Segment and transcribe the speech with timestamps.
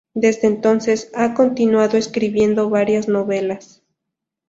[0.15, 3.83] Desde entonces ha continuado escribiendo varias novelas.